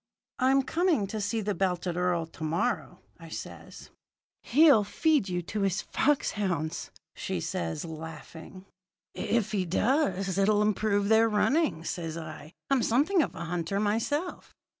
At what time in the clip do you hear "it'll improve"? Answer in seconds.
10.39-11.07